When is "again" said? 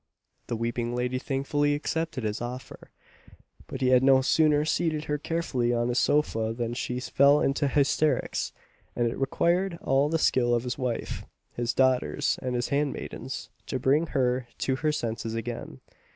15.35-15.81